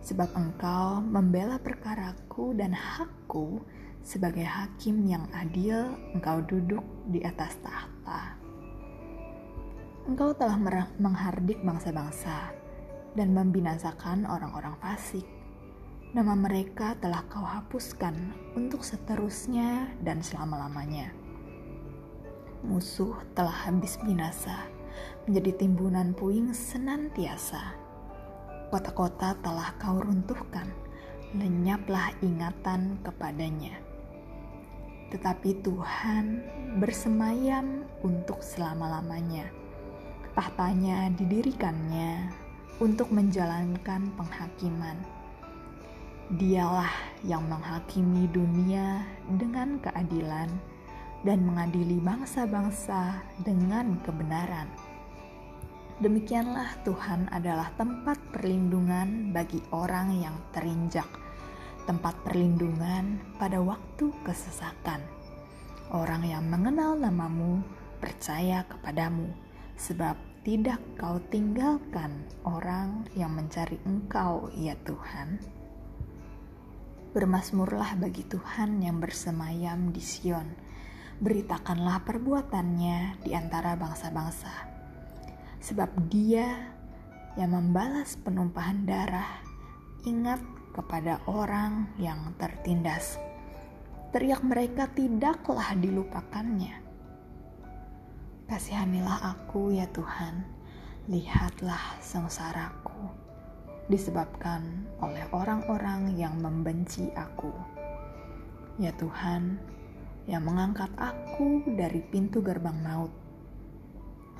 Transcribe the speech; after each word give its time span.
Sebab 0.00 0.30
engkau 0.32 1.04
membela 1.04 1.58
perkaraku 1.60 2.56
dan 2.56 2.72
hakku 2.72 3.60
sebagai 4.00 4.46
hakim 4.46 5.04
yang 5.04 5.26
adil, 5.34 5.98
engkau 6.14 6.40
duduk 6.46 6.86
di 7.10 7.20
atas 7.26 7.58
tahta. 7.60 8.38
Engkau 10.06 10.30
telah 10.38 10.54
menghardik 11.02 11.58
bangsa-bangsa, 11.66 12.54
dan 13.16 13.32
membinasakan 13.32 14.28
orang-orang 14.28 14.76
fasik. 14.78 15.24
Nama 16.12 16.36
mereka 16.36 16.94
telah 17.00 17.24
kau 17.26 17.42
hapuskan 17.42 18.14
untuk 18.54 18.84
seterusnya 18.84 19.90
dan 20.04 20.20
selama-lamanya. 20.20 21.10
Musuh 22.62 23.16
telah 23.36 23.68
habis 23.68 23.96
binasa, 24.04 24.68
menjadi 25.24 25.66
timbunan 25.66 26.12
puing 26.12 26.52
senantiasa. 26.52 27.74
Kota-kota 28.72 29.36
telah 29.40 29.76
kau 29.76 30.00
runtuhkan, 30.00 30.68
lenyaplah 31.36 32.16
ingatan 32.20 33.00
kepadanya. 33.04 33.76
Tetapi 35.12 35.62
Tuhan 35.62 36.24
bersemayam 36.80 37.84
untuk 38.02 38.42
selama-lamanya. 38.42 39.48
Tahtanya 40.32 41.12
didirikannya 41.16 42.45
untuk 42.76 43.08
menjalankan 43.08 44.12
penghakiman. 44.20 45.00
Dialah 46.36 46.92
yang 47.24 47.46
menghakimi 47.46 48.28
dunia 48.28 49.06
dengan 49.38 49.78
keadilan 49.80 50.50
dan 51.24 51.38
mengadili 51.46 52.02
bangsa-bangsa 52.02 53.22
dengan 53.40 53.96
kebenaran. 54.04 54.68
Demikianlah 55.96 56.76
Tuhan 56.84 57.32
adalah 57.32 57.72
tempat 57.80 58.20
perlindungan 58.28 59.32
bagi 59.32 59.64
orang 59.72 60.12
yang 60.20 60.36
terinjak, 60.52 61.08
tempat 61.88 62.12
perlindungan 62.20 63.16
pada 63.40 63.56
waktu 63.64 64.12
kesesakan. 64.20 65.00
Orang 65.88 66.26
yang 66.26 66.44
mengenal 66.52 67.00
namamu 67.00 67.64
percaya 67.96 68.68
kepadamu, 68.68 69.32
sebab 69.80 70.18
tidak 70.46 70.78
kau 70.94 71.18
tinggalkan 71.26 72.22
orang 72.46 73.02
yang 73.18 73.34
mencari 73.34 73.82
engkau, 73.82 74.46
ya 74.54 74.78
Tuhan. 74.86 75.42
Bermasmurlah 77.10 77.98
bagi 77.98 78.22
Tuhan 78.22 78.78
yang 78.78 79.02
bersemayam 79.02 79.90
di 79.90 79.98
Sion. 79.98 80.46
Beritakanlah 81.18 81.98
perbuatannya 82.06 83.26
di 83.26 83.34
antara 83.34 83.74
bangsa-bangsa. 83.74 84.70
Sebab 85.58 86.06
dia 86.06 86.46
yang 87.34 87.50
membalas 87.50 88.14
penumpahan 88.14 88.86
darah, 88.86 89.42
ingat 90.06 90.38
kepada 90.70 91.26
orang 91.26 91.90
yang 91.98 92.22
tertindas. 92.38 93.18
Teriak 94.14 94.46
mereka 94.46 94.86
tidaklah 94.94 95.74
dilupakannya 95.74 96.85
Kasihanilah 98.46 99.26
aku 99.26 99.74
ya 99.74 99.90
Tuhan, 99.90 100.46
lihatlah 101.10 101.98
sengsaraku, 101.98 103.10
disebabkan 103.90 104.86
oleh 105.02 105.26
orang-orang 105.34 106.14
yang 106.14 106.38
membenci 106.38 107.10
aku. 107.18 107.50
Ya 108.78 108.94
Tuhan, 108.94 109.58
yang 110.30 110.46
mengangkat 110.46 110.94
aku 110.94 111.66
dari 111.74 111.98
pintu 112.06 112.38
gerbang 112.38 112.78
maut, 112.86 113.10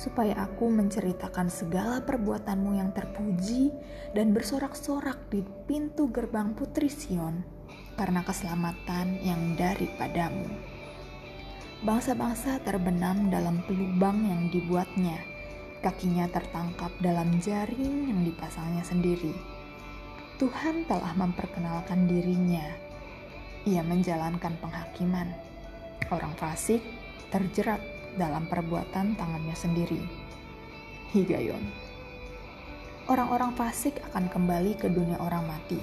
supaya 0.00 0.48
aku 0.48 0.72
menceritakan 0.72 1.52
segala 1.52 2.00
perbuatanmu 2.00 2.80
yang 2.80 2.96
terpuji 2.96 3.68
dan 4.16 4.32
bersorak-sorak 4.32 5.28
di 5.28 5.44
pintu 5.68 6.08
gerbang 6.08 6.56
Putri 6.56 6.88
Sion, 6.88 7.44
karena 8.00 8.24
keselamatan 8.24 9.20
yang 9.20 9.60
daripadamu. 9.60 10.69
Bangsa-bangsa 11.80 12.60
terbenam 12.60 13.32
dalam 13.32 13.64
pelubang 13.64 14.20
yang 14.28 14.52
dibuatnya. 14.52 15.16
Kakinya 15.80 16.28
tertangkap 16.28 16.92
dalam 17.00 17.40
jaring 17.40 18.12
yang 18.12 18.20
dipasangnya 18.20 18.84
sendiri. 18.84 19.32
Tuhan 20.36 20.84
telah 20.84 21.16
memperkenalkan 21.16 22.04
dirinya. 22.04 22.68
Ia 23.64 23.80
menjalankan 23.80 24.60
penghakiman. 24.60 25.32
Orang 26.12 26.36
fasik 26.36 26.84
terjerat 27.32 27.80
dalam 28.12 28.44
perbuatan 28.44 29.16
tangannya 29.16 29.56
sendiri. 29.56 30.04
Higayon. 31.16 31.64
Orang-orang 33.08 33.56
fasik 33.56 34.04
akan 34.12 34.28
kembali 34.28 34.76
ke 34.76 34.92
dunia 34.92 35.16
orang 35.16 35.48
mati. 35.48 35.80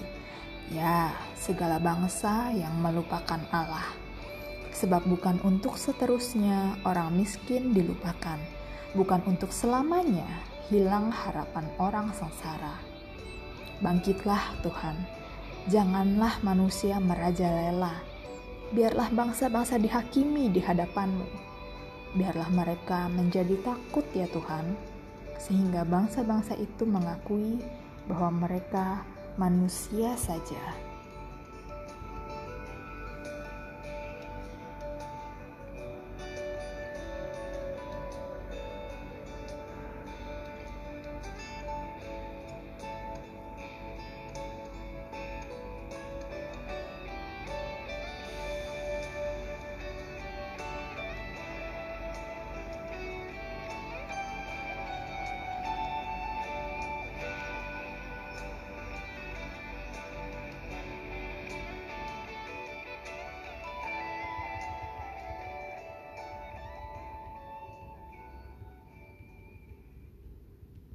Ya, 0.69 1.09
segala 1.33 1.81
bangsa 1.81 2.53
yang 2.53 2.77
melupakan 2.85 3.41
Allah 3.49 4.06
sebab 4.77 5.09
bukan 5.09 5.41
untuk 5.41 5.73
seterusnya 5.73 6.77
orang 6.85 7.17
miskin 7.17 7.73
dilupakan, 7.73 8.37
bukan 8.93 9.25
untuk 9.25 9.49
selamanya 9.49 10.29
hilang 10.69 11.09
harapan 11.09 11.65
orang 11.81 12.13
sengsara. 12.13 12.77
Bangkitlah 13.81 14.61
Tuhan, 14.61 14.93
janganlah 15.65 16.37
manusia 16.45 17.01
merajalela, 17.01 17.97
biarlah 18.69 19.09
bangsa-bangsa 19.09 19.81
dihakimi 19.81 20.53
di 20.53 20.61
hadapanmu, 20.61 21.25
biarlah 22.13 22.49
mereka 22.53 23.09
menjadi 23.09 23.57
takut 23.65 24.05
ya 24.13 24.29
Tuhan, 24.29 24.77
sehingga 25.41 25.81
bangsa-bangsa 25.89 26.53
itu 26.53 26.85
mengakui 26.85 27.57
bahwa 28.05 28.45
mereka 28.45 29.01
manusia 29.41 30.13
saja 30.17 30.86